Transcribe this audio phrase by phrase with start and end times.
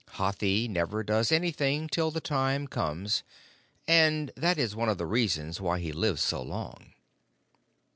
[0.13, 3.21] Hathi never does anything till the time comes,
[3.87, 6.93] and that is one of the reasons why he lives so long.